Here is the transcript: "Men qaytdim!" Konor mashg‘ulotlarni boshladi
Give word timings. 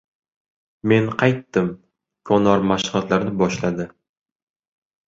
"Men 0.91 1.09
qaytdim!" 1.19 1.69
Konor 2.31 2.67
mashg‘ulotlarni 2.73 3.39
boshladi 3.45 3.89